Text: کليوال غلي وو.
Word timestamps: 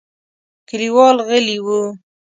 کليوال 0.67 1.17
غلي 1.27 1.57
وو. 1.65 1.79